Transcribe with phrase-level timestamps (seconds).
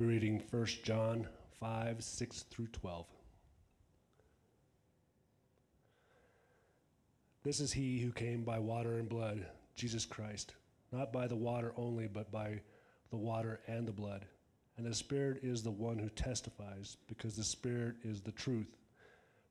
[0.00, 1.28] be reading 1 John
[1.60, 3.04] 5 6 through 12.
[7.42, 9.44] This is he who came by water and blood,
[9.76, 10.54] Jesus Christ,
[10.90, 12.62] not by the water only, but by
[13.10, 14.24] the water and the blood.
[14.78, 18.78] And the Spirit is the one who testifies, because the Spirit is the truth.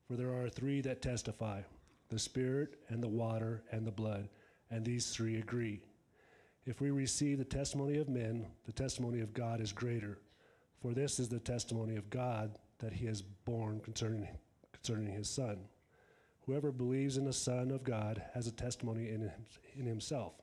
[0.08, 1.62] For there are three that testify
[2.10, 4.28] the Spirit, and the water, and the blood,
[4.72, 5.80] and these three agree.
[6.66, 10.18] If we receive the testimony of men, the testimony of God is greater.
[10.82, 14.28] For this is the testimony of God that he has borne concerning,
[14.72, 15.58] concerning his Son.
[16.46, 19.30] Whoever believes in the Son of God has a testimony in,
[19.76, 20.34] in himself.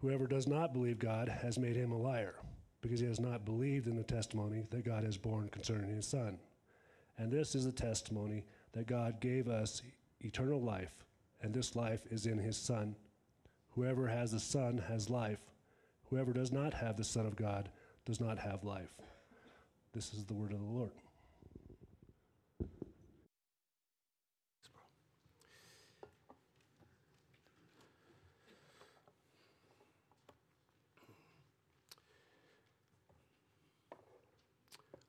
[0.00, 2.36] Whoever does not believe God has made him a liar,
[2.80, 6.38] because he has not believed in the testimony that God has borne concerning his Son.
[7.18, 9.82] And this is the testimony that God gave us
[10.20, 11.04] eternal life,
[11.42, 12.94] and this life is in his Son.
[13.70, 15.40] Whoever has the Son has life.
[16.10, 17.68] Whoever does not have the Son of God
[18.08, 18.88] does not have life.
[19.92, 20.90] This is the word of the Lord.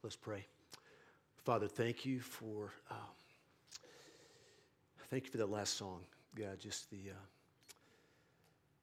[0.03, 0.45] Let's pray.
[1.45, 2.97] Father, thank you for um,
[5.09, 6.01] thank you for that last song.
[6.35, 7.73] God, just the uh,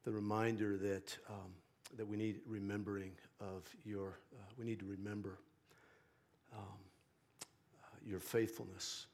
[0.04, 1.52] the reminder that um,
[1.96, 4.18] that we need remembering of your.
[4.32, 5.38] Uh, we need to remember
[6.52, 6.62] um,
[7.82, 9.06] uh, your faithfulness.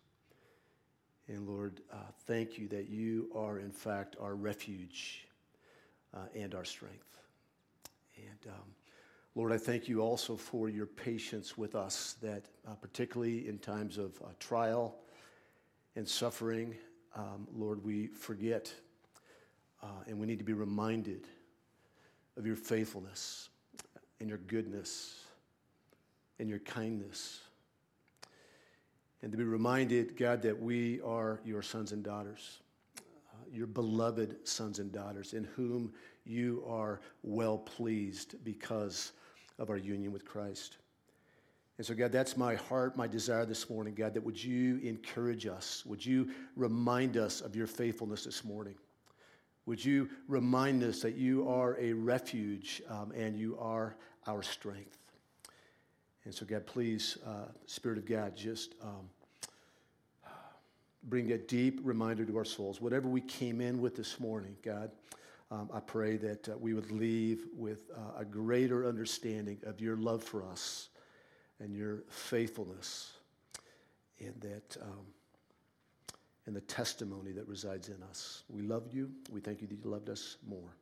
[1.29, 5.27] And Lord, uh, thank you that you are in fact our refuge
[6.15, 7.19] uh, and our strength.
[8.17, 8.75] And um,
[9.35, 13.99] Lord, I thank you also for your patience with us, that uh, particularly in times
[13.99, 14.97] of uh, trial
[15.97, 16.75] and suffering,
[17.15, 18.73] um, Lord, we forget
[20.07, 21.27] and we need to be reminded
[22.37, 23.49] of your faithfulness
[24.21, 25.25] and your goodness
[26.39, 27.41] and your kindness.
[29.23, 32.61] And to be reminded, God, that we are your sons and daughters,
[32.99, 35.93] uh, your beloved sons and daughters, in whom
[36.25, 39.13] you are well pleased because
[39.59, 40.79] of our union with Christ.
[41.79, 45.47] And so, God, that's my heart, my desire this morning, God, that would you encourage
[45.47, 45.85] us?
[45.87, 48.75] Would you remind us of your faithfulness this morning?
[49.67, 53.97] Would you remind us that you are a refuge um, and you are
[54.27, 54.99] our strength?
[56.25, 59.09] And so, God, please, uh, Spirit of God, just um,
[61.05, 62.81] bring a deep reminder to our souls.
[62.81, 64.91] Whatever we came in with this morning, God,
[65.51, 69.97] um, I pray that uh, we would leave with uh, a greater understanding of your
[69.97, 70.89] love for us
[71.61, 73.13] and your faithfulness,
[74.19, 75.07] and that um,
[76.47, 78.43] and the testimony that resides in us.
[78.49, 79.11] We love you.
[79.31, 80.77] We thank you that you loved us more.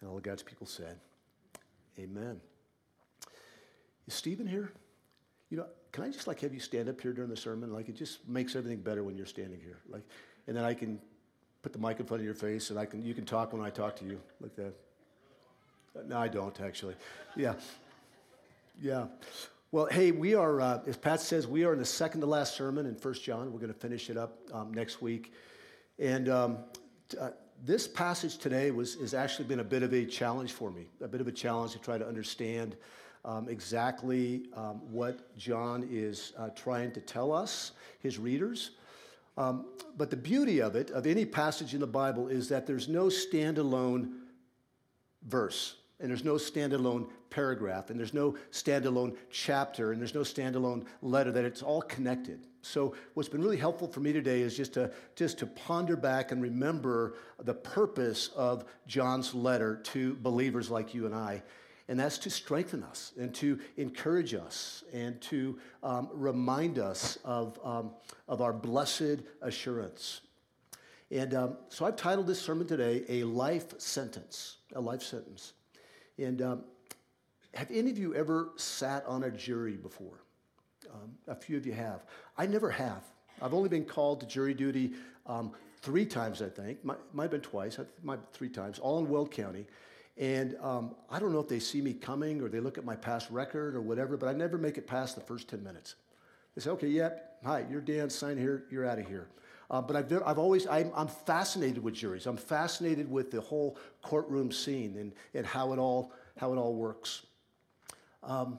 [0.00, 0.98] And all of God's people said,
[1.98, 2.40] Amen.
[4.06, 4.72] Is Stephen here?
[5.50, 7.72] You know, can I just like have you stand up here during the sermon?
[7.72, 9.78] Like it just makes everything better when you're standing here.
[9.88, 10.02] Like,
[10.46, 11.00] and then I can
[11.62, 13.62] put the mic in front of your face, and I can, you can talk when
[13.62, 14.74] I talk to you like that.
[16.06, 16.94] No, I don't actually.
[17.34, 17.54] Yeah.
[18.80, 19.06] Yeah.
[19.72, 22.56] Well, hey, we are, uh, as Pat says, we are in the second to last
[22.56, 23.52] sermon in First John.
[23.52, 25.32] We're going to finish it up um, next week.
[25.98, 26.58] And um,
[27.08, 27.30] t- uh,
[27.64, 31.08] this passage today was, has actually been a bit of a challenge for me, a
[31.08, 32.76] bit of a challenge to try to understand
[33.24, 38.70] um, exactly um, what John is uh, trying to tell us, his readers.
[39.36, 39.66] Um,
[39.96, 43.06] but the beauty of it, of any passage in the Bible, is that there's no
[43.06, 44.12] standalone
[45.26, 50.84] verse, and there's no standalone paragraph, and there's no standalone chapter, and there's no standalone
[51.02, 52.46] letter, that it's all connected.
[52.62, 56.32] So what's been really helpful for me today is just to just to ponder back
[56.32, 61.42] and remember the purpose of John's letter to believers like you and I
[61.88, 67.58] and that's to strengthen us and to encourage us and to um, remind us of,
[67.64, 67.90] um,
[68.28, 70.22] of our blessed assurance.
[71.10, 74.56] And um, so I've titled this sermon today, A Life Sentence.
[74.74, 75.52] A Life Sentence.
[76.18, 76.64] And um,
[77.54, 80.22] have any of you ever sat on a jury before?
[80.92, 82.04] Um, a few of you have.
[82.38, 83.02] I never have.
[83.42, 84.92] I've only been called to jury duty
[85.26, 85.52] um,
[85.82, 86.84] three times, I think.
[86.84, 89.66] Might, might have been twice, might three times, all in Weld County.
[90.16, 92.96] And um, I don't know if they see me coming or they look at my
[92.96, 95.96] past record or whatever, but I never make it past the first 10 minutes.
[96.54, 99.28] They say, okay, yep, hi, you're Dan, sign here, you're out of here.
[99.70, 102.26] Uh, but I've, I've always, I'm, I'm, fascinated with juries.
[102.26, 106.74] I'm fascinated with the whole courtroom scene and, and how, it all, how it all
[106.74, 107.26] works.
[108.22, 108.58] Um,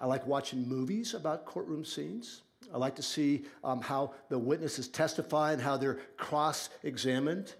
[0.00, 2.42] I like watching movies about courtroom scenes.
[2.72, 7.54] I like to see um, how the witnesses testify and how they're cross examined.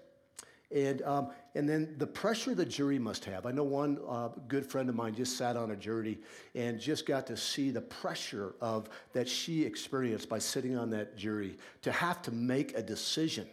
[0.73, 3.45] And, um, and then the pressure the jury must have.
[3.45, 6.17] I know one uh, good friend of mine just sat on a jury
[6.55, 11.15] and just got to see the pressure of that she experienced by sitting on that
[11.15, 13.47] jury to have to make a decision,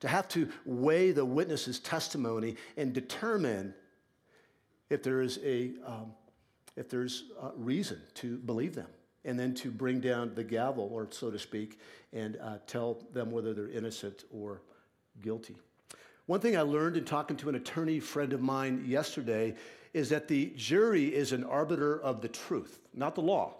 [0.00, 3.74] to have to weigh the witness's testimony and determine
[4.88, 6.12] if there is a um,
[6.76, 8.88] if there's a reason to believe them
[9.24, 11.78] and then to bring down the gavel, or so to speak,
[12.12, 14.60] and uh, tell them whether they're innocent or
[15.22, 15.56] guilty.
[16.26, 19.54] One thing I learned in talking to an attorney friend of mine yesterday
[19.92, 23.54] is that the jury is an arbiter of the truth, not the law.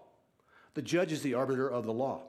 [0.72, 2.22] The judge is the arbiter of the law.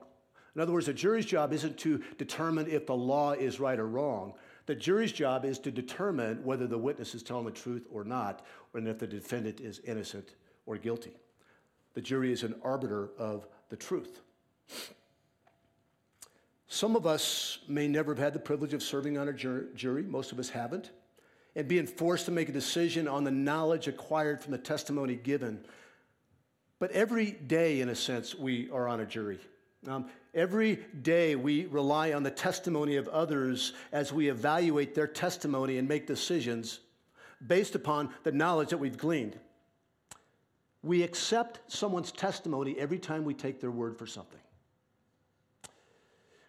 [0.53, 3.87] In other words, the jury's job isn't to determine if the law is right or
[3.87, 4.33] wrong.
[4.67, 8.45] The jury's job is to determine whether the witness is telling the truth or not,
[8.73, 10.35] and if the defendant is innocent
[10.65, 11.13] or guilty.
[11.93, 14.21] The jury is an arbiter of the truth.
[16.67, 20.31] Some of us may never have had the privilege of serving on a jury, most
[20.31, 20.91] of us haven't,
[21.55, 25.63] and being forced to make a decision on the knowledge acquired from the testimony given.
[26.79, 29.39] But every day, in a sense, we are on a jury.
[29.87, 35.77] Um, every day we rely on the testimony of others as we evaluate their testimony
[35.77, 36.79] and make decisions
[37.45, 39.37] based upon the knowledge that we've gleaned.
[40.81, 44.39] We accept someone's testimony every time we take their word for something.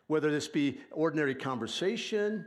[0.06, 2.46] Whether this be ordinary conversation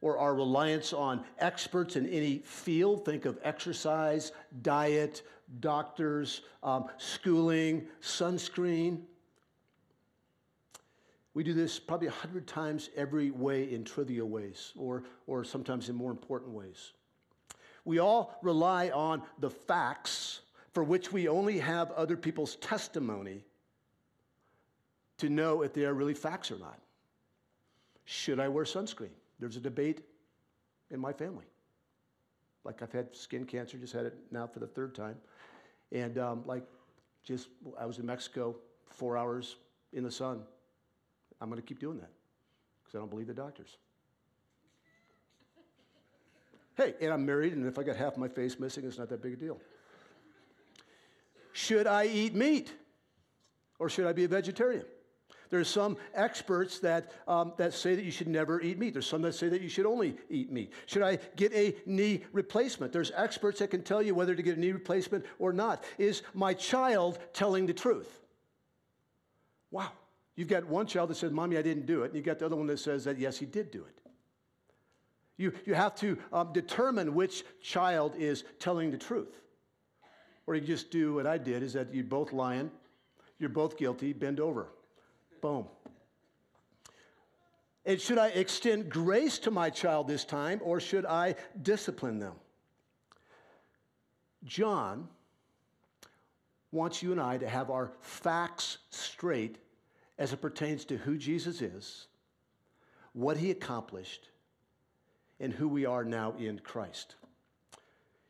[0.00, 4.32] or our reliance on experts in any field, think of exercise,
[4.62, 5.22] diet,
[5.60, 9.02] doctors, um, schooling, sunscreen.
[11.34, 15.88] We do this probably a hundred times every way in trivial ways, or, or sometimes
[15.88, 16.92] in more important ways.
[17.84, 20.40] We all rely on the facts
[20.72, 23.44] for which we only have other people's testimony
[25.18, 26.78] to know if they are really facts or not.
[28.04, 29.10] Should I wear sunscreen?
[29.38, 30.02] There's a debate
[30.90, 31.44] in my family.
[32.64, 35.16] Like I've had skin cancer, just had it now for the third time.
[35.92, 36.64] And um, like,
[37.24, 37.48] just,
[37.78, 38.56] I was in Mexico
[38.86, 39.56] four hours
[39.92, 40.42] in the sun.
[41.40, 42.10] I'm to keep doing that
[42.82, 43.76] because I don't believe the doctors.
[46.76, 49.20] Hey, and I'm married, and if I got half my face missing, it's not that
[49.20, 49.58] big a deal.
[51.52, 52.72] Should I eat meat
[53.78, 54.84] or should I be a vegetarian?
[55.50, 58.92] There's some experts that, um, that say that you should never eat meat.
[58.92, 60.72] There's some that say that you should only eat meat.
[60.86, 62.92] Should I get a knee replacement?
[62.92, 65.84] There's experts that can tell you whether to get a knee replacement or not.
[65.96, 68.20] Is my child telling the truth?
[69.70, 69.92] Wow.
[70.36, 72.06] You've got one child that says, Mommy, I didn't do it.
[72.06, 74.00] And you've got the other one that says that, yes, he did do it.
[75.36, 79.40] You, you have to um, determine which child is telling the truth.
[80.46, 82.70] Or you just do what I did is that you're both lying,
[83.38, 84.68] you're both guilty, bend over.
[85.40, 85.66] Boom.
[87.84, 92.34] And should I extend grace to my child this time or should I discipline them?
[94.44, 95.08] John
[96.70, 99.56] wants you and I to have our facts straight
[100.18, 102.08] as it pertains to who Jesus is,
[103.12, 104.28] what he accomplished,
[105.40, 107.14] and who we are now in Christ.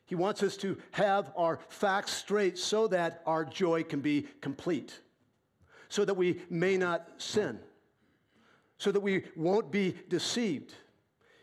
[0.05, 5.01] He wants us to have our facts straight so that our joy can be complete,
[5.89, 7.59] so that we may not sin,
[8.79, 10.75] so that we won't be deceived.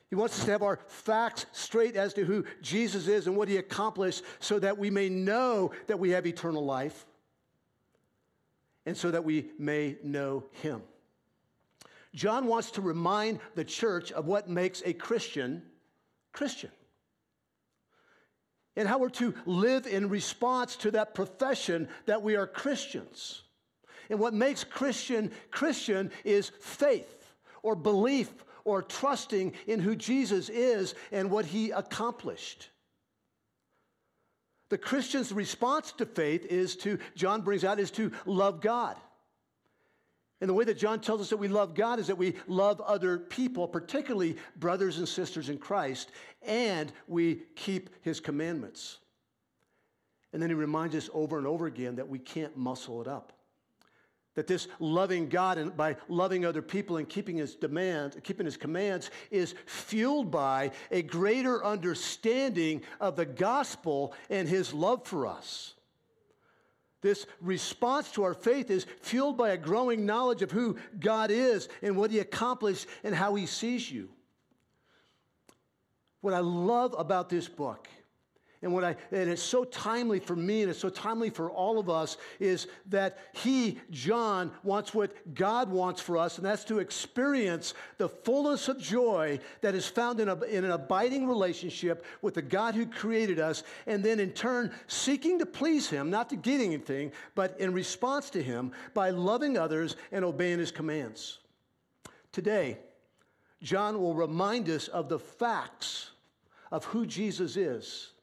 [0.10, 3.48] He wants us to have our facts straight as to who Jesus is and what
[3.48, 7.06] he accomplished so that we may know that we have eternal life
[8.86, 10.84] and so that we may know him.
[12.14, 15.64] John wants to remind the church of what makes a Christian
[16.32, 16.72] Christian
[18.76, 23.42] and how we're to live in response to that profession that we are Christians.
[24.10, 27.34] And what makes Christian Christian is faith
[27.64, 28.32] or belief
[28.64, 32.70] or trusting in who Jesus is and what he accomplished.
[34.70, 38.98] The Christian's response to faith is to, John brings out, is to love God.
[40.42, 42.82] And the way that John tells us that we love God is that we love
[42.82, 48.98] other people, particularly brothers and sisters in Christ, and we keep his commandments.
[50.34, 53.32] And then he reminds us over and over again that we can't muscle it up.
[54.36, 58.58] That this loving God and by loving other people and keeping his demands, keeping his
[58.58, 65.76] commands is fueled by a greater understanding of the gospel and his love for us.
[67.06, 71.70] This response to our faith is fueled by a growing knowledge of who God is
[71.84, 74.10] and what He accomplished and how He sees you.
[76.22, 77.88] What I love about this book
[78.66, 81.78] and what I and it's so timely for me and it's so timely for all
[81.78, 86.80] of us is that he John wants what God wants for us and that's to
[86.80, 92.34] experience the fullness of joy that is found in, a, in an abiding relationship with
[92.34, 96.36] the God who created us and then in turn seeking to please him not to
[96.36, 101.38] get anything but in response to him by loving others and obeying his commands.
[102.32, 102.80] Today
[103.62, 106.10] John will remind us of the facts
[106.72, 108.14] of who Jesus is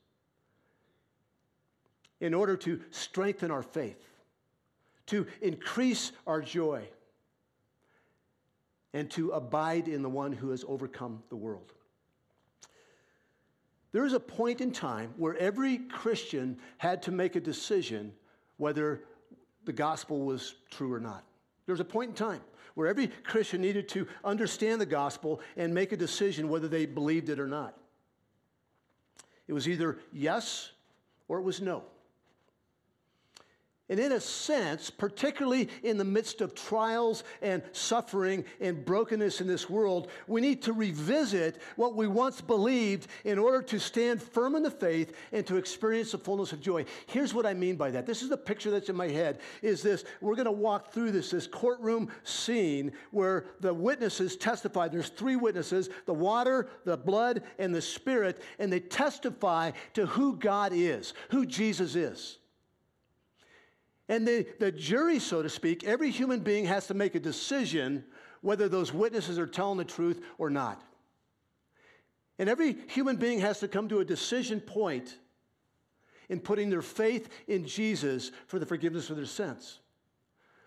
[2.23, 3.99] in order to strengthen our faith,
[5.07, 6.85] to increase our joy,
[8.95, 11.73] and to abide in the one who has overcome the world.
[13.91, 18.13] There is a point in time where every Christian had to make a decision
[18.57, 19.03] whether
[19.65, 21.25] the gospel was true or not.
[21.67, 22.41] There was a point in time
[22.75, 27.31] where every Christian needed to understand the gospel and make a decision whether they believed
[27.31, 27.77] it or not.
[29.49, 30.71] It was either yes
[31.27, 31.83] or it was no.
[33.93, 39.47] And in a sense, particularly in the midst of trials and suffering and brokenness in
[39.47, 44.55] this world, we need to revisit what we once believed in order to stand firm
[44.55, 46.87] in the faith and to experience the fullness of joy.
[47.05, 48.07] Here's what I mean by that.
[48.07, 51.13] This is the picture that's in my head is this, we're going to walk through
[51.13, 54.89] this, this courtroom scene where the witnesses testify.
[54.89, 60.37] There's three witnesses, the water, the blood, and the spirit, and they testify to who
[60.37, 62.39] God is, who Jesus is.
[64.13, 68.05] And the, the jury, so to speak, every human being has to make a decision
[68.43, 70.83] whether those witnesses are telling the truth or not.
[72.39, 75.17] And every human being has to come to a decision point
[76.29, 79.79] in putting their faith in Jesus for the forgiveness of their sins.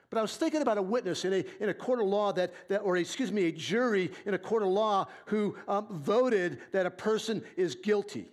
[0.10, 2.52] But I was thinking about a witness in a, in a court of law that,
[2.70, 6.88] that, or excuse me, a jury in a court of law who um, voted that
[6.88, 8.28] a person is guilty.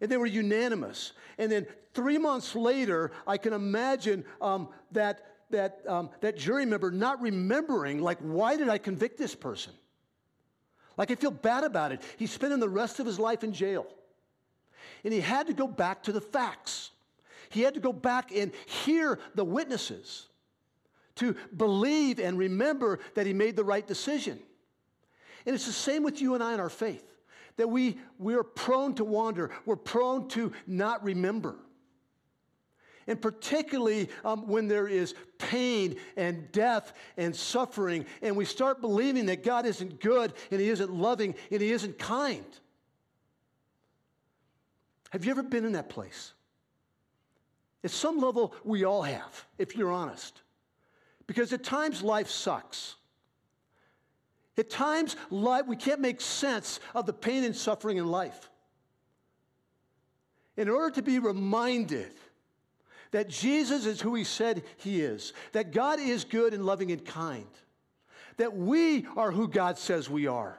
[0.00, 1.12] And they were unanimous.
[1.38, 6.90] And then three months later, I can imagine um, that, that, um, that jury member
[6.90, 9.72] not remembering, like, why did I convict this person?
[10.96, 12.02] Like, I feel bad about it.
[12.16, 13.86] He's spending the rest of his life in jail.
[15.04, 16.90] And he had to go back to the facts.
[17.48, 20.26] He had to go back and hear the witnesses
[21.16, 24.38] to believe and remember that he made the right decision.
[25.46, 27.04] And it's the same with you and I in our faith
[27.56, 31.56] that we, we're prone to wander, we're prone to not remember.
[33.08, 39.26] And particularly um, when there is pain and death and suffering, and we start believing
[39.26, 42.44] that God isn't good and He isn't loving and He isn't kind.
[45.10, 46.32] Have you ever been in that place?
[47.84, 50.42] At some level, we all have, if you're honest.
[51.28, 52.96] Because at times life sucks.
[54.58, 58.50] At times, life, we can't make sense of the pain and suffering in life.
[60.56, 62.12] In order to be reminded
[63.10, 67.04] that Jesus is who he said he is, that God is good and loving and
[67.04, 67.46] kind,
[68.38, 70.58] that we are who God says we are.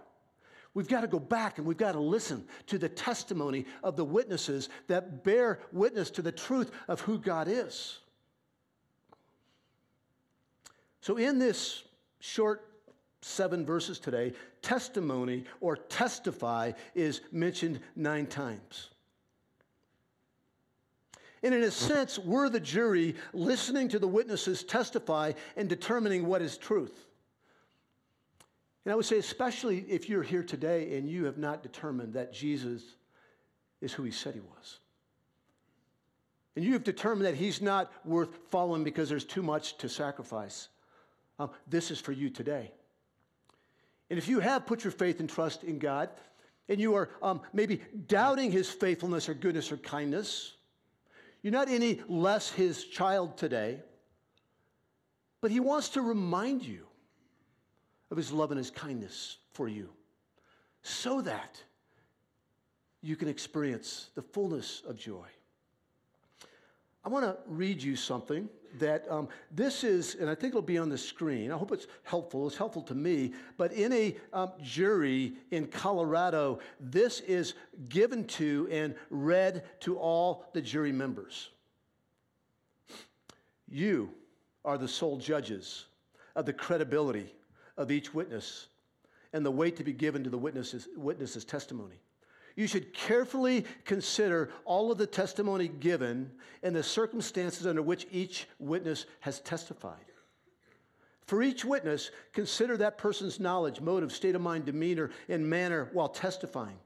[0.75, 4.05] We've got to go back and we've got to listen to the testimony of the
[4.05, 7.97] witnesses that bear witness to the truth of who God is.
[11.01, 11.83] So, in this
[12.19, 12.66] short
[13.27, 18.89] seven verses today, testimony or testify is mentioned nine times.
[21.43, 26.41] And in a sense, we're the jury listening to the witnesses testify and determining what
[26.41, 27.05] is truth.
[28.85, 32.33] And I would say, especially if you're here today and you have not determined that
[32.33, 32.81] Jesus
[33.81, 34.79] is who he said he was.
[36.55, 40.69] And you have determined that he's not worth following because there's too much to sacrifice.
[41.37, 42.71] Um, this is for you today.
[44.09, 46.09] And if you have put your faith and trust in God,
[46.69, 50.55] and you are um, maybe doubting his faithfulness or goodness or kindness,
[51.41, 53.79] you're not any less his child today,
[55.41, 56.85] but he wants to remind you
[58.11, 59.89] of his love and his kindness for you
[60.81, 61.61] so that
[63.01, 65.27] you can experience the fullness of joy.
[67.03, 68.49] I want to read you something
[68.79, 71.51] that um, this is, and I think it'll be on the screen.
[71.51, 72.47] I hope it's helpful.
[72.47, 73.33] It's helpful to me.
[73.57, 77.53] But in a um, jury in Colorado, this is
[77.89, 81.49] given to and read to all the jury members.
[83.69, 84.11] You
[84.63, 85.85] are the sole judges
[86.35, 87.33] of the credibility
[87.77, 88.67] of each witness
[89.33, 91.99] and the weight to be given to the witness's, witness's testimony.
[92.57, 96.31] You should carefully consider all of the testimony given
[96.63, 100.05] and the circumstances under which each witness has testified.
[101.27, 106.09] For each witness, consider that person's knowledge, motive, state of mind, demeanor, and manner while
[106.09, 106.79] testifying.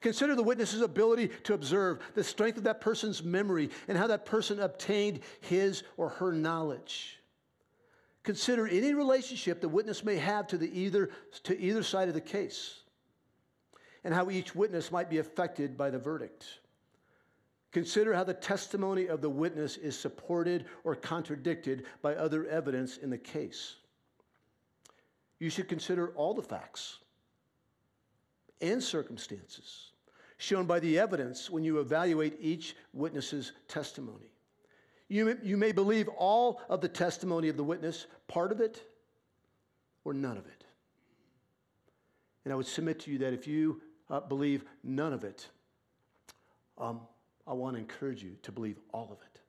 [0.00, 4.26] Consider the witness's ability to observe, the strength of that person's memory, and how that
[4.26, 7.20] person obtained his or her knowledge.
[8.24, 11.10] Consider any relationship the witness may have to, the either,
[11.44, 12.81] to either side of the case,
[14.04, 16.60] and how each witness might be affected by the verdict.
[17.72, 23.08] Consider how the testimony of the witness is supported or contradicted by other evidence in
[23.08, 23.76] the case.
[25.38, 26.98] You should consider all the facts
[28.60, 29.92] and circumstances
[30.36, 34.32] shown by the evidence when you evaluate each witness's testimony.
[35.08, 38.82] You, you may believe all of the testimony of the witness, part of it,
[40.04, 40.64] or none of it.
[42.44, 43.80] And I would submit to you that if you
[44.12, 45.48] uh, believe none of it,
[46.78, 47.00] um,
[47.44, 49.40] I want to encourage you to believe all of it.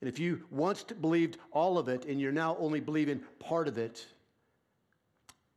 [0.00, 3.78] And if you once believed all of it and you're now only believing part of
[3.78, 4.06] it,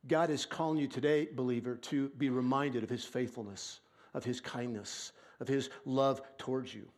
[0.08, 3.80] God is calling you today, believer, to be reminded of his faithfulness
[4.14, 6.88] of his kindness, of his love towards you.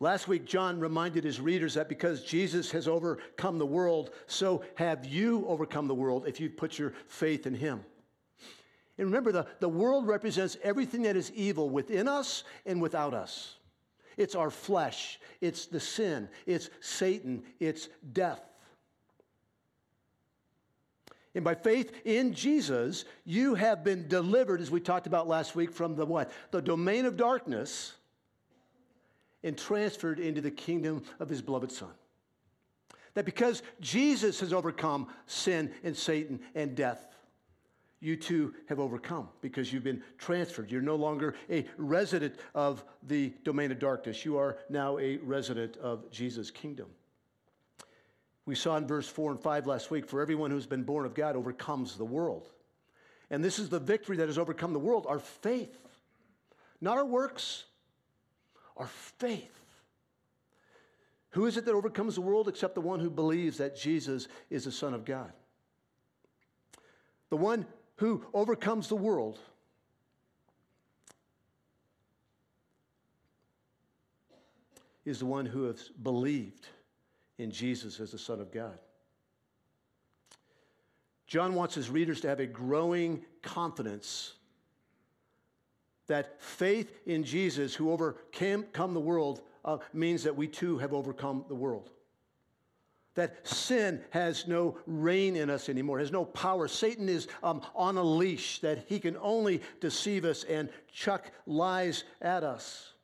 [0.00, 5.06] Last week, John reminded his readers that because Jesus has overcome the world, so have
[5.06, 7.84] you overcome the world if you've put your faith in him.
[8.96, 13.56] And remember, the, the world represents everything that is evil within us and without us.
[14.16, 18.40] It's our flesh, it's the sin, it's Satan, it's death.
[21.34, 25.72] And by faith in Jesus, you have been delivered, as we talked about last week,
[25.72, 26.30] from the what?
[26.52, 27.94] The domain of darkness
[29.42, 31.90] and transferred into the kingdom of his beloved Son.
[33.14, 37.04] That because Jesus has overcome sin and Satan and death,
[38.04, 40.70] you too have overcome because you've been transferred.
[40.70, 44.26] You're no longer a resident of the domain of darkness.
[44.26, 46.88] You are now a resident of Jesus' kingdom.
[48.44, 51.14] We saw in verse 4 and 5 last week for everyone who's been born of
[51.14, 52.50] God overcomes the world.
[53.30, 55.78] And this is the victory that has overcome the world our faith,
[56.82, 57.64] not our works,
[58.76, 59.60] our faith.
[61.30, 64.64] Who is it that overcomes the world except the one who believes that Jesus is
[64.64, 65.32] the Son of God?
[67.30, 69.38] The one who overcomes the world
[75.04, 76.66] is the one who has believed
[77.38, 78.78] in Jesus as the Son of God.
[81.26, 84.34] John wants his readers to have a growing confidence
[86.06, 91.44] that faith in Jesus, who overcame the world, uh, means that we too have overcome
[91.48, 91.90] the world.
[93.14, 96.66] That sin has no reign in us anymore, has no power.
[96.66, 102.04] Satan is um, on a leash, that he can only deceive us and chuck lies
[102.20, 102.94] at us.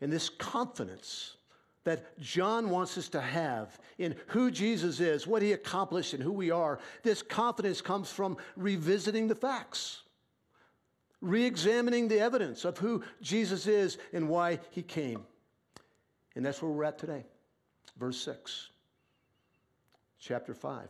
[0.00, 1.36] and this confidence
[1.84, 6.32] that John wants us to have in who Jesus is, what he accomplished, and who
[6.32, 10.02] we are, this confidence comes from revisiting the facts,
[11.20, 15.24] re examining the evidence of who Jesus is and why he came.
[16.36, 17.24] And that's where we're at today.
[17.98, 18.70] Verse 6,
[20.20, 20.88] chapter 5.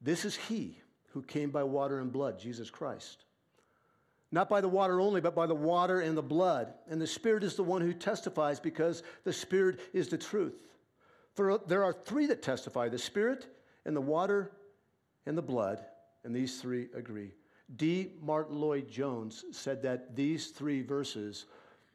[0.00, 0.78] This is he
[1.12, 3.24] who came by water and blood, Jesus Christ
[4.32, 6.74] not by the water only, but by the water and the blood.
[6.88, 10.62] And the Spirit is the one who testifies because the Spirit is the truth.
[11.34, 13.46] For there are three that testify the Spirit
[13.84, 14.52] and the water
[15.26, 15.84] and the blood,
[16.24, 17.32] and these three agree.
[17.76, 18.12] D.
[18.20, 21.46] Martyn Lloyd-Jones said that these three verses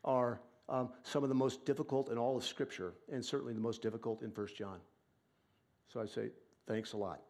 [0.03, 3.81] are um, some of the most difficult in all of Scripture, and certainly the most
[3.81, 4.79] difficult in 1 John.
[5.91, 6.29] So I say,
[6.67, 7.21] thanks a lot.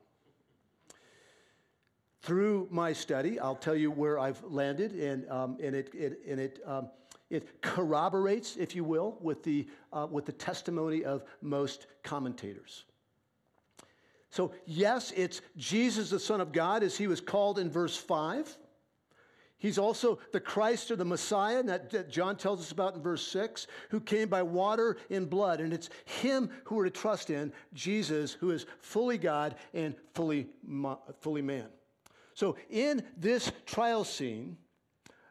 [2.21, 6.39] Through my study, I'll tell you where I've landed, and, um, and it, it, and
[6.39, 6.89] it, um,
[7.29, 12.85] it corroborates, if you will, with the, uh, with the testimony of most commentators.
[14.35, 18.57] So, yes, it's Jesus, the Son of God, as he was called in verse 5.
[19.57, 23.25] He's also the Christ or the Messiah that, that, John tells us about in verse
[23.25, 25.61] 6, who came by water and blood.
[25.61, 30.47] And it's him who we're to trust in, Jesus, who is fully God and fully,
[31.21, 31.67] fully man.
[32.33, 34.57] So, in this trial scene,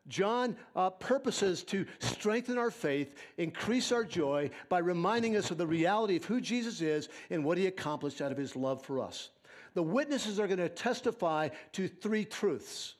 [0.09, 5.67] John uh, purposes to strengthen our faith, increase our joy by reminding us of the
[5.67, 9.31] reality of who Jesus is and what he accomplished out of his love for us.
[9.73, 12.95] The witnesses are going to testify to three truths.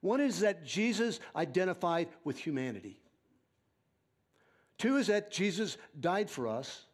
[0.00, 3.00] One is that Jesus identified with humanity.
[4.78, 6.84] Two is that Jesus died for us.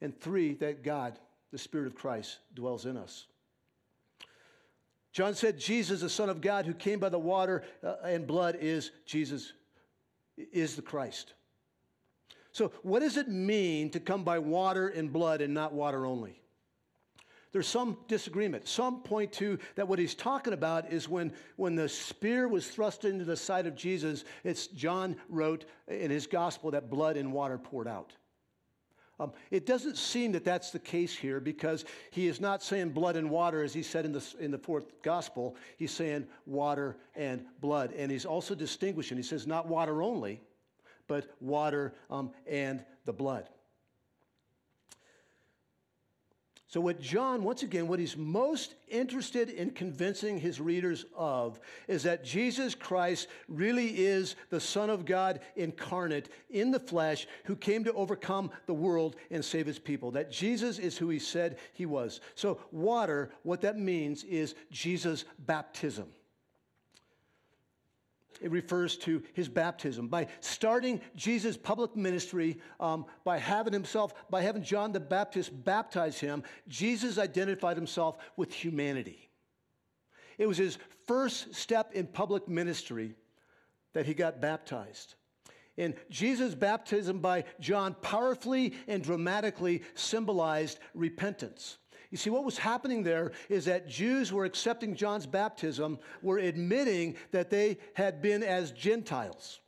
[0.00, 1.18] And three, that God,
[1.52, 3.26] the Spirit of Christ, dwells in us.
[5.12, 8.56] John said, Jesus, the Son of God, who came by the water uh, and blood,
[8.60, 9.52] is Jesus,
[10.36, 11.34] is the Christ.
[12.52, 16.38] So, what does it mean to come by water and blood and not water only?
[17.52, 18.66] There's some disagreement.
[18.66, 23.04] Some point to that what he's talking about is when, when the spear was thrust
[23.04, 27.58] into the side of Jesus, it's John wrote in his gospel that blood and water
[27.58, 28.14] poured out.
[29.20, 33.16] Um, it doesn't seem that that's the case here because he is not saying blood
[33.16, 35.54] and water as he said in the, in the fourth gospel.
[35.76, 37.92] He's saying water and blood.
[37.96, 39.16] And he's also distinguishing.
[39.16, 40.40] He says not water only,
[41.06, 43.48] but water um, and the blood.
[46.72, 52.02] So, what John, once again, what he's most interested in convincing his readers of is
[52.04, 57.84] that Jesus Christ really is the Son of God incarnate in the flesh who came
[57.84, 60.10] to overcome the world and save his people.
[60.12, 62.22] That Jesus is who he said he was.
[62.36, 66.06] So, water, what that means is Jesus' baptism
[68.42, 70.08] it refers to his baptism.
[70.08, 76.18] By starting Jesus' public ministry, um, by having himself, by having John the Baptist baptize
[76.18, 79.30] him, Jesus identified himself with humanity.
[80.38, 83.14] It was his first step in public ministry
[83.92, 85.14] that he got baptized.
[85.78, 91.78] And Jesus' baptism by John powerfully and dramatically symbolized repentance.
[92.12, 97.16] You see, what was happening there is that Jews were accepting John's baptism, were admitting
[97.30, 99.60] that they had been as Gentiles.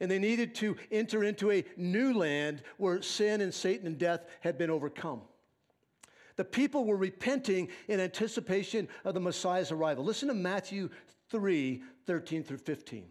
[0.00, 4.24] And they needed to enter into a new land where sin and Satan and death
[4.40, 5.20] had been overcome.
[6.36, 10.02] The people were repenting in anticipation of the Messiah's arrival.
[10.02, 10.88] Listen to Matthew
[11.28, 13.04] 3 13 through 15.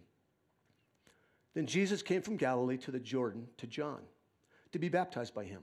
[1.54, 4.00] Then Jesus came from Galilee to the Jordan to John
[4.72, 5.62] to be baptized by him.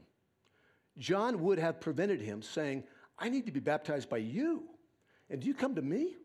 [0.97, 2.83] John would have prevented him, saying,
[3.17, 4.63] I need to be baptized by you,
[5.29, 6.15] and do you come to me?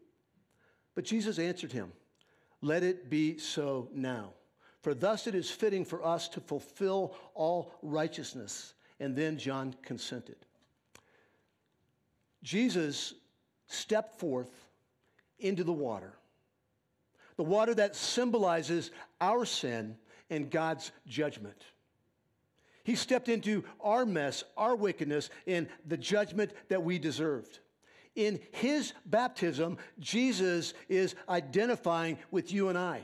[0.94, 1.92] But Jesus answered him,
[2.62, 4.32] Let it be so now.
[4.82, 8.74] For thus it is fitting for us to fulfill all righteousness.
[8.98, 10.36] And then John consented.
[12.42, 13.14] Jesus
[13.66, 14.50] stepped forth
[15.38, 16.14] into the water,
[17.36, 19.96] the water that symbolizes our sin
[20.30, 21.60] and God's judgment.
[22.86, 27.58] He stepped into our mess, our wickedness, and the judgment that we deserved.
[28.14, 33.00] In his baptism, Jesus is identifying with you and I.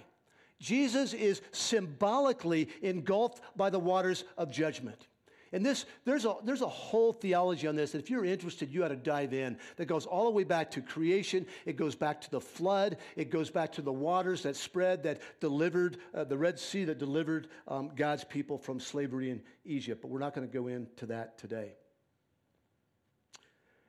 [0.60, 5.08] Jesus is symbolically engulfed by the waters of judgment.
[5.54, 8.88] And this, there's a, there's a whole theology on this if you're interested, you ought
[8.88, 9.58] to dive in.
[9.76, 11.46] That goes all the way back to creation.
[11.66, 12.96] It goes back to the flood.
[13.16, 16.98] It goes back to the waters that spread, that delivered, uh, the Red Sea that
[16.98, 20.00] delivered um, God's people from slavery in Egypt.
[20.00, 21.74] But we're not going to go into that today.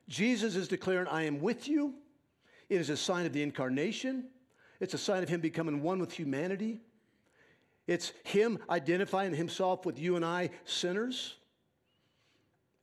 [0.06, 1.94] Jesus is declaring, I am with you.
[2.68, 4.24] It is a sign of the incarnation,
[4.80, 6.80] it's a sign of him becoming one with humanity.
[7.86, 11.36] It's him identifying himself with you and I, sinners.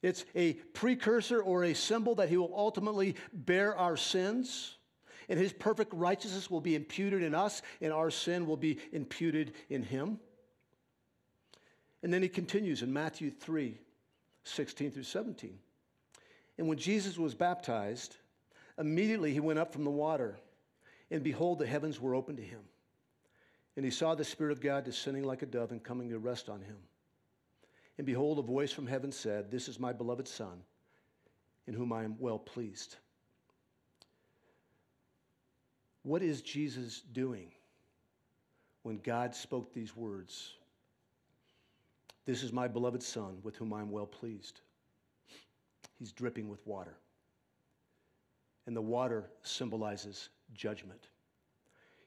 [0.01, 4.75] It's a precursor or a symbol that he will ultimately bear our sins.
[5.29, 9.53] And his perfect righteousness will be imputed in us, and our sin will be imputed
[9.69, 10.19] in him.
[12.03, 13.77] And then he continues in Matthew 3
[14.43, 15.59] 16 through 17.
[16.57, 18.17] And when Jesus was baptized,
[18.77, 20.37] immediately he went up from the water,
[21.11, 22.61] and behold, the heavens were opened to him.
[23.75, 26.49] And he saw the Spirit of God descending like a dove and coming to rest
[26.49, 26.77] on him.
[27.97, 30.63] And behold, a voice from heaven said, This is my beloved Son,
[31.67, 32.95] in whom I am well pleased.
[36.03, 37.51] What is Jesus doing
[38.83, 40.53] when God spoke these words?
[42.25, 44.61] This is my beloved Son, with whom I am well pleased.
[45.99, 46.97] He's dripping with water.
[48.65, 51.09] And the water symbolizes judgment.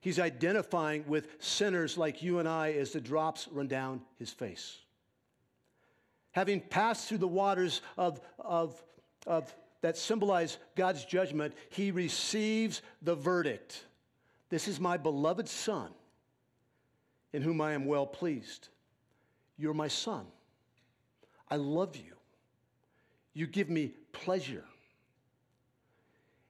[0.01, 4.79] He's identifying with sinners like you and I as the drops run down his face
[6.35, 8.83] having passed through the waters of, of,
[9.27, 13.85] of that symbolize God's judgment, he receives the verdict.
[14.51, 15.91] This is my beloved son,
[17.33, 18.69] in whom I am well pleased.
[19.57, 20.27] You're my son.
[21.49, 22.15] I love you.
[23.33, 24.65] You give me pleasure.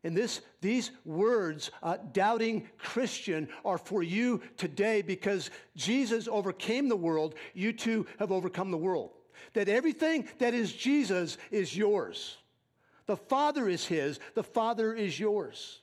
[0.02, 6.96] And this, these words, uh, doubting Christian, are for you today because Jesus overcame the
[6.96, 7.34] world.
[7.52, 9.10] You too have overcome the world
[9.54, 12.36] that everything that is Jesus is yours.
[13.06, 15.80] The Father is His, the Father is yours.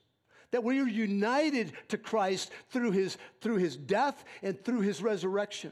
[0.51, 5.71] That we are united to Christ through his, through his death and through His resurrection.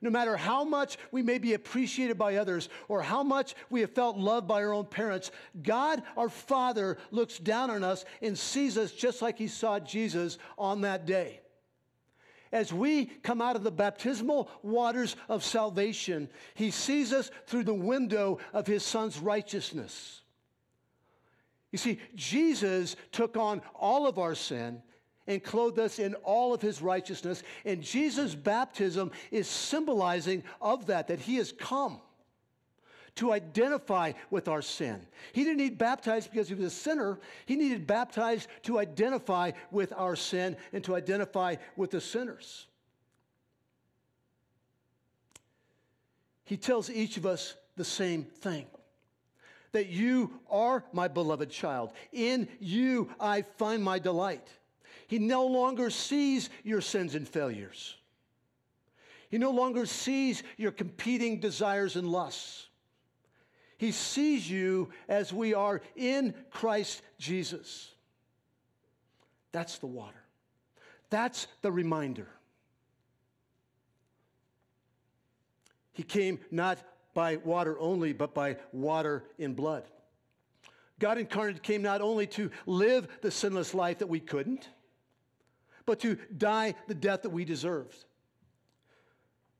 [0.00, 3.90] No matter how much we may be appreciated by others or how much we have
[3.90, 5.30] felt loved by our own parents,
[5.62, 10.38] God, our Father, looks down on us and sees us just like He saw Jesus
[10.58, 11.40] on that day
[12.56, 17.74] as we come out of the baptismal waters of salvation, he sees us through the
[17.74, 20.22] window of his son's righteousness.
[21.70, 24.80] You see, Jesus took on all of our sin
[25.26, 27.42] and clothed us in all of his righteousness.
[27.66, 32.00] And Jesus' baptism is symbolizing of that, that he has come
[33.16, 35.00] to identify with our sin.
[35.32, 37.18] He didn't need baptized because he was a sinner.
[37.46, 42.66] He needed baptized to identify with our sin and to identify with the sinners.
[46.44, 48.66] He tells each of us the same thing
[49.72, 51.92] that you are my beloved child.
[52.12, 54.48] In you I find my delight.
[55.08, 57.96] He no longer sees your sins and failures.
[59.28, 62.68] He no longer sees your competing desires and lusts.
[63.78, 67.92] He sees you as we are in Christ Jesus.
[69.52, 70.22] That's the water.
[71.10, 72.28] That's the reminder.
[75.92, 76.78] He came not
[77.14, 79.84] by water only, but by water in blood.
[80.98, 84.68] God incarnate came not only to live the sinless life that we couldn't,
[85.84, 88.05] but to die the death that we deserved.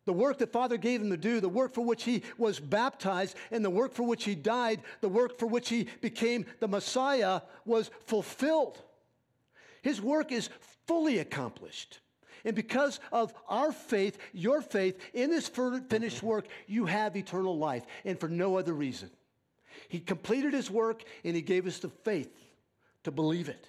[0.07, 3.37] The work that Father gave him to do, the work for which he was baptized,
[3.51, 7.43] and the work for which he died, the work for which he became the Messiah,
[7.65, 8.81] was fulfilled.
[9.83, 10.49] His work is
[10.87, 11.99] fully accomplished.
[12.45, 17.85] And because of our faith, your faith in this finished work, you have eternal life,
[18.05, 19.11] and for no other reason.
[19.89, 22.33] He completed his work, and he gave us the faith
[23.03, 23.69] to believe it.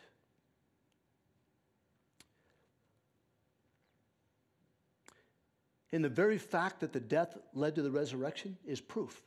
[5.91, 9.21] And the very fact that the death led to the resurrection is proof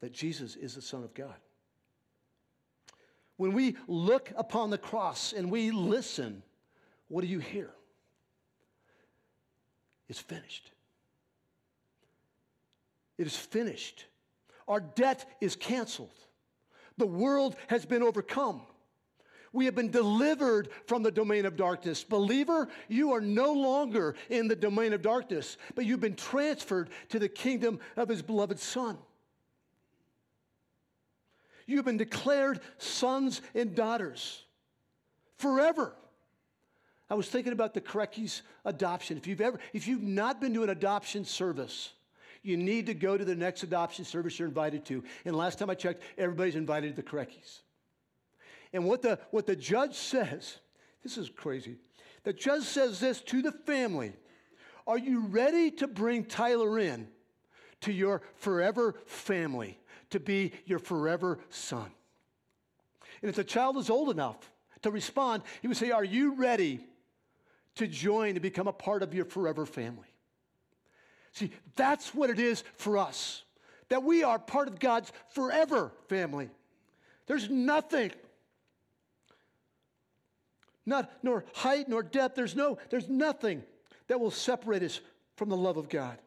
[0.00, 1.34] that Jesus is the Son of God.
[3.36, 6.42] When we look upon the cross and we listen,
[7.08, 7.70] what do you hear?
[10.08, 10.70] It's finished.
[13.18, 14.06] It is finished.
[14.68, 16.10] Our debt is canceled.
[16.96, 18.62] The world has been overcome.
[19.54, 22.02] We have been delivered from the domain of darkness.
[22.02, 27.20] Believer, you are no longer in the domain of darkness, but you've been transferred to
[27.20, 28.98] the kingdom of his beloved Son.
[31.66, 34.42] You've been declared sons and daughters
[35.38, 35.94] forever.
[37.08, 39.16] I was thinking about the Koreckis adoption.
[39.16, 41.92] If you've ever, if you've not been to an adoption service,
[42.42, 45.04] you need to go to the next adoption service you're invited to.
[45.24, 47.60] And last time I checked, everybody's invited to the Koreckis.
[48.74, 50.58] And what the, what the judge says,
[51.02, 51.76] this is crazy.
[52.24, 54.12] The judge says this to the family
[54.86, 57.08] Are you ready to bring Tyler in
[57.80, 61.90] to your forever family, to be your forever son?
[63.22, 64.36] And if the child is old enough
[64.82, 66.84] to respond, he would say, Are you ready
[67.76, 70.08] to join to become a part of your forever family.
[71.32, 73.42] See, that's what it is for us,
[73.88, 76.48] that we are part of God's forever family.
[77.26, 78.12] There's nothing,
[80.86, 83.62] not nor height nor depth, there's no, there's nothing
[84.08, 85.00] that will separate us
[85.36, 86.18] from the love of God.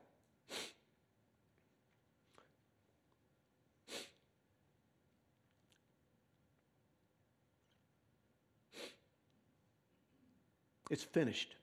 [10.89, 11.56] It's finished.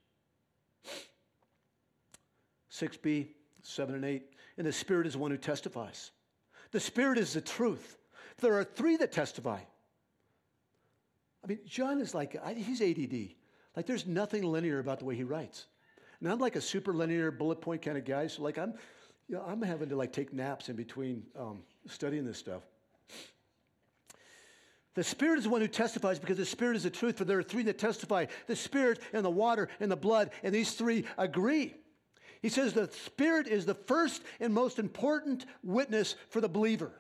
[2.71, 3.29] 6b,
[3.63, 4.23] 7 and 8.
[4.59, 6.11] And the Spirit is the one who testifies.
[6.73, 7.99] The Spirit is the truth.
[8.39, 9.61] There are three that testify.
[11.45, 13.35] I mean, John is like, he's ADD.
[13.77, 15.67] Like, there's nothing linear about the way he writes.
[16.21, 18.29] And I'm like a super linear bullet point kind of guy.
[18.29, 18.73] So, like, I'm,
[19.29, 22.63] you know, I'm having to like take naps in between um, studying this stuff.
[24.95, 27.39] The Spirit is the one who testifies because the Spirit is the truth, for there
[27.39, 31.05] are three that testify the Spirit and the water and the blood, and these three
[31.19, 31.75] agree.
[32.43, 36.93] He says the Spirit is the first and most important witness for the believer.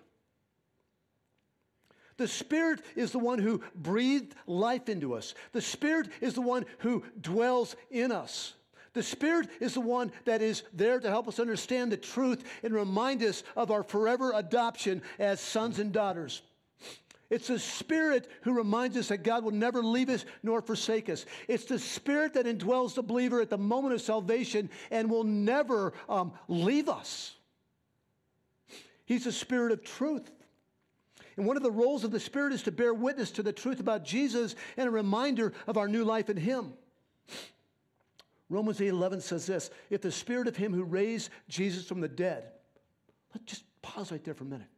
[2.16, 5.34] The Spirit is the one who breathed life into us.
[5.52, 8.54] The Spirit is the one who dwells in us.
[8.92, 12.72] The Spirit is the one that is there to help us understand the truth and
[12.72, 16.42] remind us of our forever adoption as sons and daughters.
[17.28, 21.26] It's the Spirit who reminds us that God will never leave us nor forsake us.
[21.48, 25.94] It's the Spirit that indwells the believer at the moment of salvation and will never
[26.08, 27.34] um, leave us.
[29.04, 30.30] He's the Spirit of truth.
[31.36, 33.80] And one of the roles of the Spirit is to bear witness to the truth
[33.80, 36.74] about Jesus and a reminder of our new life in Him.
[38.48, 42.08] Romans 8 11 says this If the Spirit of Him who raised Jesus from the
[42.08, 42.44] dead,
[43.34, 44.68] let's just pause right there for a minute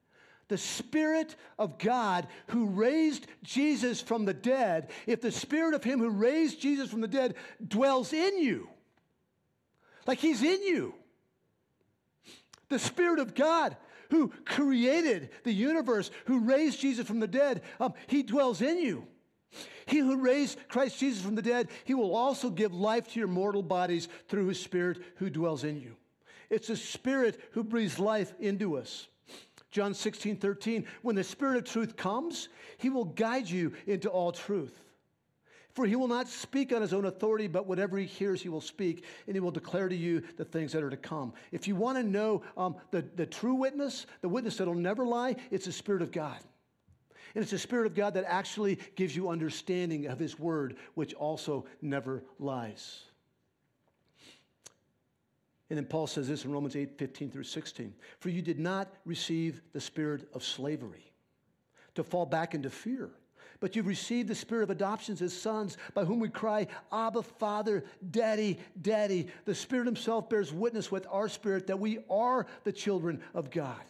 [0.48, 5.98] the Spirit of God who raised Jesus from the dead, if the Spirit of Him
[5.98, 7.34] who raised Jesus from the dead
[7.66, 8.68] dwells in you,
[10.06, 10.94] like He's in you,
[12.68, 13.76] the Spirit of God
[14.10, 19.06] who created the universe, who raised Jesus from the dead, um, he dwells in you.
[19.86, 23.28] He who raised Christ Jesus from the dead, he will also give life to your
[23.28, 25.96] mortal bodies through his Spirit who dwells in you.
[26.50, 29.06] It's the Spirit who breathes life into us.
[29.70, 34.32] John 16, 13, when the Spirit of truth comes, he will guide you into all
[34.32, 34.80] truth.
[35.76, 38.62] For he will not speak on his own authority, but whatever he hears, he will
[38.62, 41.34] speak, and he will declare to you the things that are to come.
[41.52, 45.04] If you want to know um, the, the true witness, the witness that will never
[45.04, 46.38] lie, it's the Spirit of God.
[47.34, 51.12] And it's the Spirit of God that actually gives you understanding of his word, which
[51.12, 53.02] also never lies.
[55.68, 58.88] And then Paul says this in Romans 8 15 through 16 For you did not
[59.04, 61.12] receive the spirit of slavery
[61.96, 63.10] to fall back into fear
[63.60, 67.84] but you've received the spirit of adoptions as sons, by whom we cry, Abba, Father,
[68.10, 69.28] Daddy, Daddy.
[69.44, 73.80] The Spirit Himself bears witness with our spirit that we are the children of God.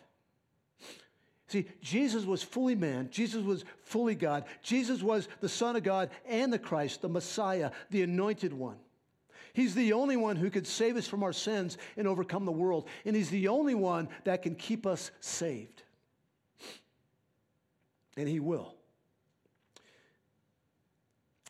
[1.48, 4.44] See, Jesus was fully man, Jesus was fully God.
[4.62, 8.78] Jesus was the Son of God and the Christ, the Messiah, the anointed one.
[9.52, 12.86] He's the only one who could save us from our sins and overcome the world.
[13.06, 15.82] And He's the only one that can keep us saved.
[18.18, 18.75] And He will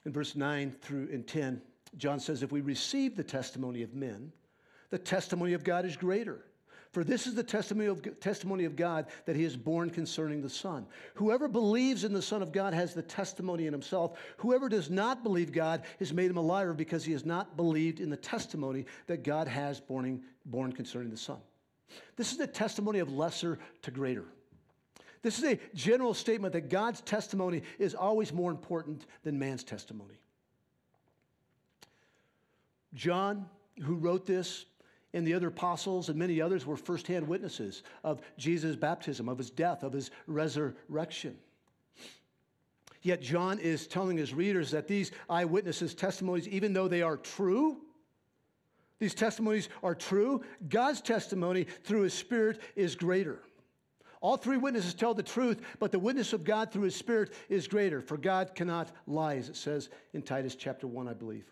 [0.07, 1.61] in verse 9 through in 10,
[1.99, 4.33] John says, If we receive the testimony of men,
[4.90, 6.45] the testimony of God is greater.
[6.92, 10.49] For this is the testimony of, testimony of God that he is born concerning the
[10.49, 10.87] Son.
[11.16, 14.16] Whoever believes in the Son of God has the testimony in himself.
[14.38, 18.01] Whoever does not believe God has made him a liar because he has not believed
[18.01, 21.38] in the testimony that God has born, born concerning the Son.
[22.16, 24.25] This is the testimony of lesser to greater.
[25.27, 30.21] This is a general statement that God's testimony is always more important than man's testimony.
[32.95, 33.47] John,
[33.83, 34.67] who wrote this,
[35.15, 39.51] and the other apostles and many others were firsthand witnesses of Jesus' baptism, of his
[39.51, 41.37] death, of his resurrection.
[43.03, 47.79] Yet John is telling his readers that these eyewitnesses' testimonies, even though they are true,
[49.01, 53.41] these testimonies are true, God's testimony through his Spirit is greater.
[54.27, 57.69] All three witnesses tell the truth, but the witness of God through his Spirit is
[57.69, 61.47] greater, for God cannot lie, as it says in Titus chapter 1, I believe.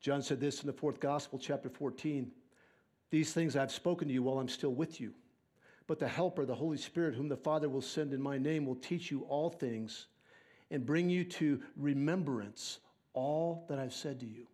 [0.00, 2.32] John said this in the fourth gospel, chapter 14
[3.10, 5.12] These things I've spoken to you while I'm still with you.
[5.86, 8.76] But the Helper, the Holy Spirit, whom the Father will send in my name, will
[8.76, 10.06] teach you all things
[10.70, 12.78] and bring you to remembrance
[13.12, 14.46] all that I've said to you.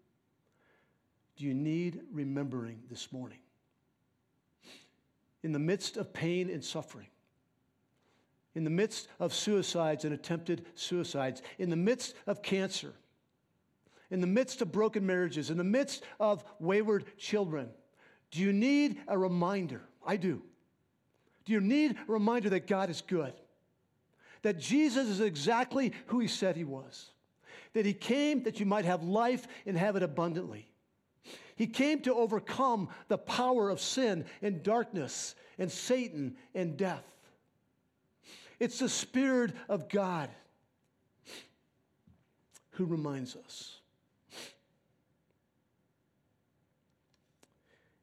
[1.36, 3.38] Do you need remembering this morning?
[5.46, 7.06] In the midst of pain and suffering,
[8.56, 12.92] in the midst of suicides and attempted suicides, in the midst of cancer,
[14.10, 17.68] in the midst of broken marriages, in the midst of wayward children,
[18.32, 19.82] do you need a reminder?
[20.04, 20.42] I do.
[21.44, 23.32] Do you need a reminder that God is good?
[24.42, 27.12] That Jesus is exactly who he said he was?
[27.72, 30.68] That he came that you might have life and have it abundantly?
[31.56, 37.04] He came to overcome the power of sin and darkness and Satan and death.
[38.60, 40.30] It's the Spirit of God
[42.72, 43.80] who reminds us.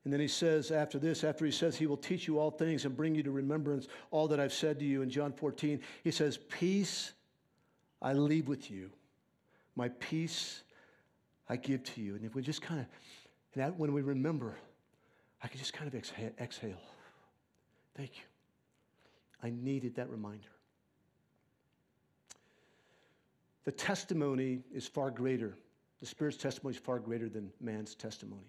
[0.04, 2.84] And then he says, after this, after he says, he will teach you all things
[2.84, 6.12] and bring you to remembrance all that I've said to you in John 14, he
[6.12, 7.14] says, Peace
[8.02, 8.90] I leave with you,
[9.76, 10.64] my peace
[11.48, 12.16] I give to you.
[12.16, 12.88] And if we just kind of
[13.54, 14.56] and that, when we remember,
[15.42, 16.82] I can just kind of exhale, exhale.
[17.96, 18.24] Thank you.
[19.44, 20.48] I needed that reminder.
[23.66, 25.56] The testimony is far greater.
[26.00, 28.48] The Spirit's testimony is far greater than man's testimony.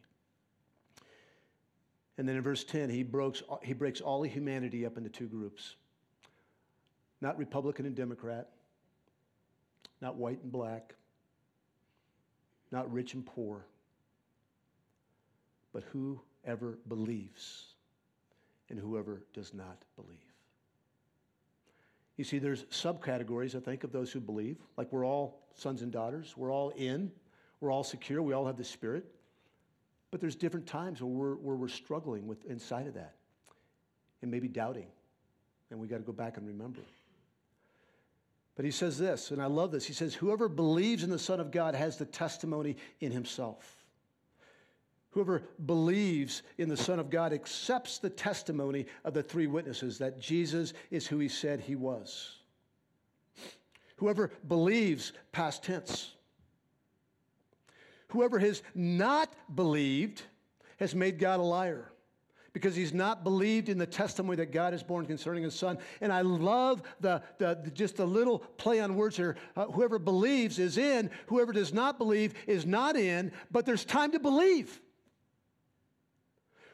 [2.17, 5.27] And then in verse 10, he breaks, he breaks all of humanity up into two
[5.27, 5.77] groups
[7.21, 8.51] not Republican and Democrat,
[10.03, 10.95] not white and black,
[12.71, 13.65] not rich and poor,
[15.75, 17.75] but whoever believes
[18.71, 20.17] and whoever does not believe.
[22.17, 24.57] You see, there's subcategories, I think, of those who believe.
[24.77, 27.11] Like we're all sons and daughters, we're all in,
[27.61, 29.05] we're all secure, we all have the Spirit.
[30.13, 33.17] But there's different times where we're, where we're struggling with inside of that
[34.23, 34.87] and maybe doubting.
[35.71, 36.83] And we got to go back and remember.
[38.55, 39.85] But he says this, and I love this.
[39.85, 43.84] He says, Whoever believes in the Son of God has the testimony in himself.
[45.15, 50.21] Whoever believes in the Son of God accepts the testimony of the three witnesses that
[50.21, 52.39] Jesus is who he said he was.
[53.95, 56.11] Whoever believes, past tense.
[58.09, 60.23] Whoever has not believed
[60.79, 61.93] has made God a liar
[62.53, 65.79] because he's not believed in the testimony that God has borne concerning his son.
[66.01, 69.37] And I love the, the, the just little play on words here.
[69.57, 74.11] Uh, whoever believes is in, whoever does not believe is not in, but there's time
[74.11, 74.81] to believe.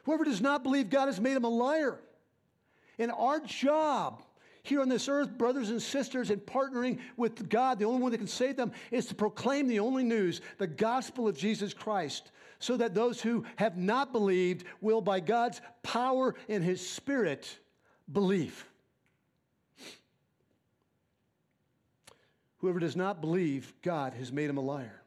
[0.03, 1.99] Whoever does not believe God has made him a liar.
[2.97, 4.23] And our job
[4.63, 8.19] here on this earth, brothers and sisters, and partnering with God, the only one that
[8.19, 12.77] can save them, is to proclaim the only news, the gospel of Jesus Christ, so
[12.77, 17.57] that those who have not believed will, by God's power and His Spirit,
[18.11, 18.67] believe.
[22.57, 25.01] Whoever does not believe, God has made him a liar.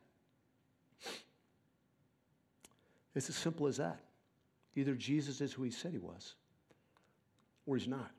[3.14, 4.00] It's as simple as that.
[4.76, 6.34] Either Jesus is who he said he was,
[7.66, 8.10] or he's not.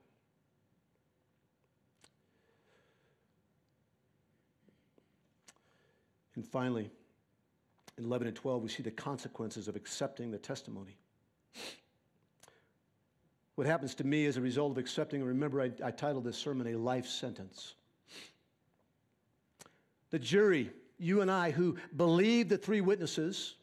[6.36, 6.91] And finally,
[7.97, 10.97] in 11 and 12, we see the consequences of accepting the testimony.
[13.56, 16.38] What happens to me as a result of accepting, and remember, I, I titled this
[16.38, 17.76] sermon A Life Sentence.
[20.10, 23.56] The jury, you and I, who believe the three witnesses,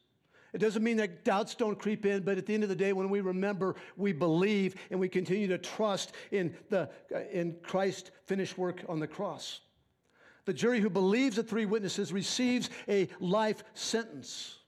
[0.52, 2.92] it doesn't mean that doubts don't creep in, but at the end of the day,
[2.92, 8.10] when we remember, we believe and we continue to trust in, the, uh, in Christ's
[8.26, 9.60] finished work on the cross.
[10.44, 14.58] The jury who believes the three witnesses receives a life sentence.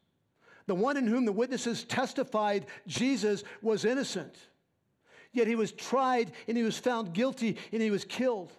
[0.66, 4.38] The one in whom the witnesses testified Jesus was innocent.
[5.32, 8.54] Yet he was tried and he was found guilty and he was killed.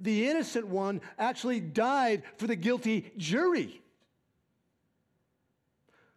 [0.00, 3.82] The innocent one actually died for the guilty jury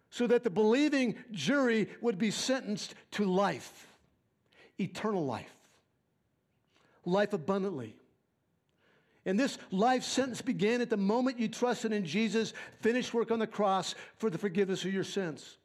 [0.09, 3.87] so that the believing jury would be sentenced to life,
[4.79, 5.53] eternal life,
[7.05, 7.95] life abundantly.
[9.25, 13.39] And this life sentence began at the moment you trusted in Jesus' finished work on
[13.39, 15.57] the cross for the forgiveness of your sins.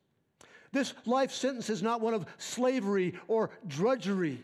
[0.73, 4.43] This life sentence is not one of slavery or drudgery.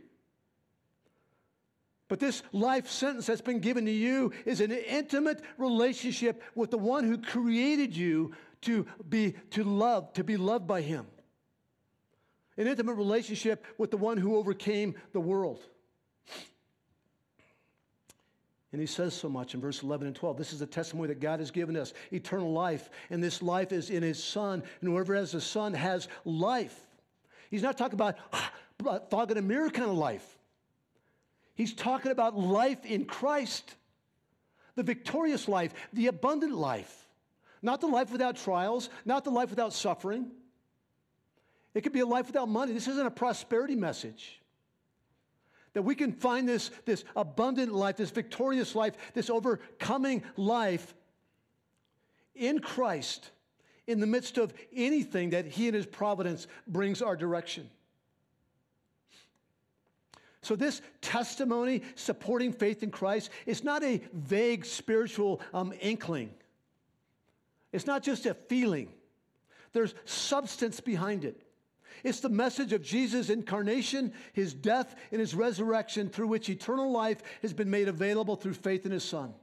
[2.09, 6.79] But this life sentence that's been given to you is an intimate relationship with the
[6.79, 8.33] one who created you
[8.63, 11.07] to be to love, to be loved by him.
[12.57, 15.61] An intimate relationship with the one who overcame the world.
[18.73, 20.37] And he says so much in verse 11 and 12.
[20.37, 23.91] This is the testimony that God has given us eternal life, and this life is
[23.91, 26.79] in his Son, and whoever has the Son has life.
[27.51, 28.17] He's not talking about
[29.11, 30.39] fog in a mirror kind of life.
[31.55, 33.75] He's talking about life in Christ,
[34.77, 37.09] the victorious life, the abundant life.
[37.63, 40.31] Not the life without trials, not the life without suffering.
[41.75, 42.73] It could be a life without money.
[42.73, 44.41] This isn't a prosperity message.
[45.75, 50.95] That we can find this, this abundant life, this victorious life, this overcoming life
[52.35, 53.31] in Christ
[53.87, 57.71] in the midst of anything that He and His providence brings our direction.
[60.43, 66.31] So, this testimony supporting faith in Christ is not a vague spiritual um, inkling.
[67.73, 68.93] It's not just a feeling,
[69.73, 71.43] there's substance behind it.
[72.03, 77.23] It's the message of Jesus' incarnation, his death, and his resurrection, through which eternal life
[77.43, 79.35] has been made available through faith in his Son.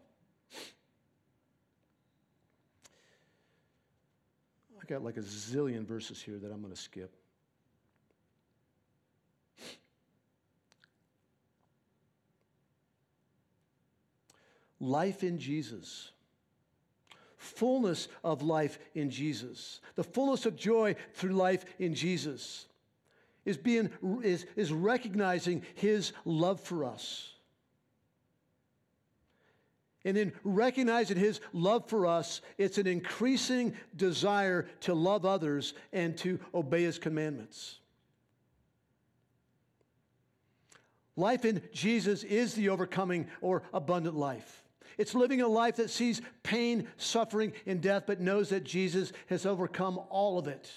[4.82, 7.16] I got like a zillion verses here that I'm going to skip.
[14.80, 16.12] Life in Jesus
[17.48, 22.66] fullness of life in Jesus, the fullness of joy through life in Jesus,
[23.46, 23.90] is, being,
[24.24, 27.34] is, is recognizing his love for us.
[30.04, 36.18] And in recognizing his love for us, it's an increasing desire to love others and
[36.20, 37.80] to obey his commandments.
[41.16, 44.64] Life in Jesus is the overcoming or abundant life.
[44.98, 49.46] It's living a life that sees pain, suffering, and death, but knows that Jesus has
[49.46, 50.72] overcome all of it.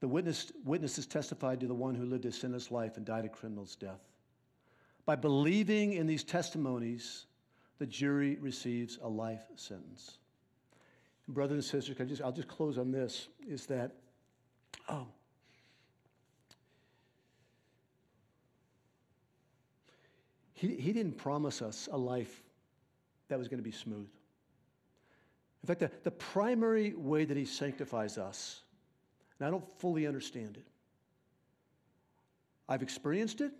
[0.00, 3.28] The witness, witnesses testified to the one who lived a sinless life and died a
[3.28, 4.00] criminal's death.
[5.04, 7.26] By believing in these testimonies,
[7.78, 10.18] the jury receives a life sentence.
[11.28, 13.92] Brothers and sisters, I just, I'll just close on this is that
[14.88, 15.06] um,
[20.54, 22.42] he, he didn't promise us a life
[23.28, 24.08] that was going to be smooth.
[25.62, 28.62] In fact, the, the primary way that he sanctifies us,
[29.38, 30.66] and I don't fully understand it.
[32.68, 33.52] I've experienced it,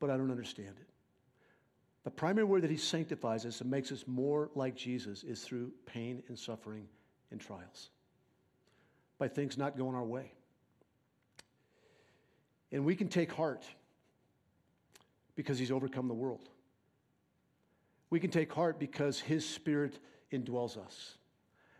[0.00, 0.88] but I don't understand it.
[2.04, 5.70] The primary way that He sanctifies us and makes us more like Jesus is through
[5.86, 6.88] pain and suffering
[7.30, 7.90] and trials,
[9.18, 10.32] by things not going our way.
[12.72, 13.64] And we can take heart
[15.36, 16.48] because He's overcome the world.
[18.10, 19.98] We can take heart because His Spirit
[20.32, 21.18] indwells us.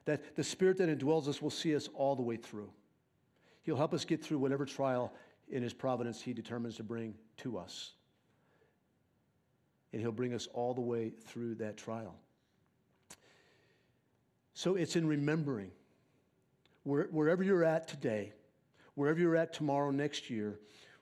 [0.05, 2.71] That the Spirit that indwells us will see us all the way through.
[3.63, 5.13] He'll help us get through whatever trial
[5.51, 7.93] in His providence He determines to bring to us.
[9.93, 12.15] And He'll bring us all the way through that trial.
[14.55, 15.71] So it's in remembering
[16.83, 18.33] where, wherever you're at today,
[18.95, 20.59] wherever you're at tomorrow, next year,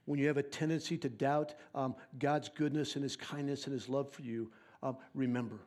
[0.06, 3.88] when you have a tendency to doubt um, God's goodness and His kindness and His
[3.88, 4.50] love for you,
[4.82, 5.60] um, remember.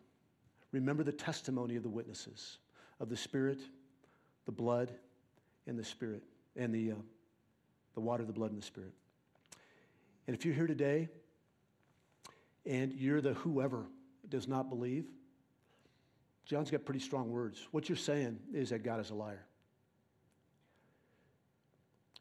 [0.71, 2.57] Remember the testimony of the witnesses
[2.99, 3.59] of the Spirit,
[4.45, 4.91] the blood,
[5.67, 6.23] and the Spirit,
[6.55, 6.95] and the, uh,
[7.93, 8.93] the water, the blood, and the Spirit.
[10.27, 11.09] And if you're here today
[12.65, 13.85] and you're the whoever
[14.29, 15.05] does not believe,
[16.45, 17.67] John's got pretty strong words.
[17.71, 19.45] What you're saying is that God is a liar.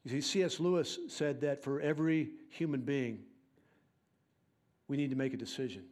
[0.04, 0.58] You see, C.S.
[0.58, 3.20] Lewis said that for every human being,
[4.88, 5.84] we need to make a decision.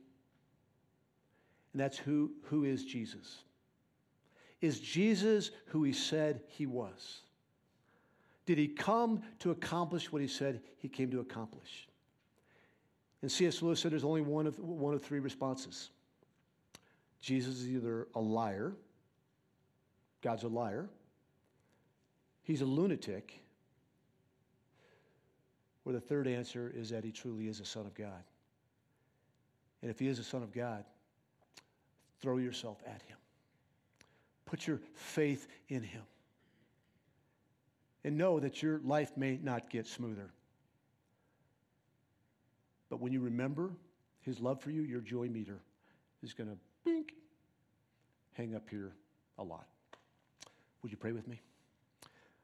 [1.73, 3.45] And that's who, who is Jesus?
[4.61, 7.21] Is Jesus who he said he was?
[8.47, 11.89] Did he come to accomplish what he said he came to accomplish?
[13.23, 13.63] And C.S.
[13.63, 15.91] Lewis said there's only one of, one of three responses.
[17.21, 18.73] Jesus is either a liar,
[20.23, 20.89] God's a liar,
[22.43, 23.41] he's a lunatic,
[25.85, 28.23] or the third answer is that he truly is a Son of God.
[29.83, 30.85] And if he is a Son of God,
[32.21, 33.17] throw yourself at him.
[34.45, 36.03] Put your faith in him.
[38.05, 40.31] And know that your life may not get smoother.
[42.89, 43.71] But when you remember
[44.21, 45.61] his love for you, your joy meter
[46.23, 47.15] is going to bink,
[48.33, 48.93] hang up here
[49.39, 49.67] a lot.
[50.83, 51.41] Would you pray with me?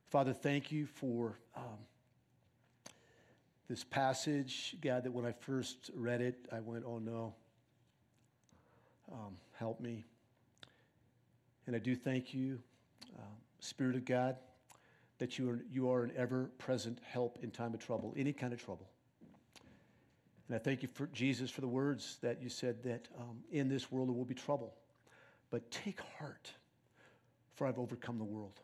[0.09, 1.79] Father, thank you for um,
[3.69, 7.35] this passage, God, that when I first read it, I went, oh no,
[9.13, 10.05] um, help me.
[11.67, 12.61] And I do thank you,
[13.19, 13.23] uh,
[13.59, 14.37] Spirit of God,
[15.19, 18.53] that you are, you are an ever present help in time of trouble, any kind
[18.53, 18.89] of trouble.
[20.49, 23.69] And I thank you for Jesus for the words that you said that um, in
[23.69, 24.75] this world there will be trouble.
[25.51, 26.53] But take heart,
[27.55, 28.61] for I've overcome the world.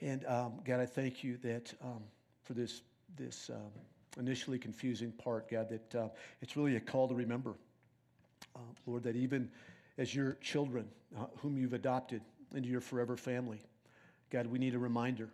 [0.00, 2.02] And um, God, I thank you that um,
[2.42, 2.82] for this,
[3.16, 3.70] this um,
[4.18, 6.08] initially confusing part, God, that uh,
[6.40, 7.54] it's really a call to remember,
[8.56, 9.50] uh, Lord, that even
[9.96, 10.86] as your children,
[11.18, 12.22] uh, whom you've adopted
[12.54, 13.60] into your forever family,
[14.30, 15.28] God, we need a reminder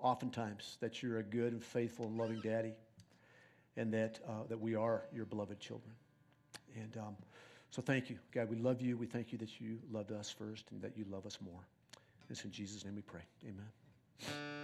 [0.00, 2.72] oftentimes that you're a good and faithful and loving daddy
[3.76, 5.92] and that, uh, that we are your beloved children.
[6.76, 7.16] And um,
[7.70, 8.18] so thank you.
[8.32, 8.96] God, we love you.
[8.96, 11.60] We thank you that you loved us first and that you love us more.
[12.30, 13.22] It's in Jesus' name we pray.
[13.44, 14.57] Amen.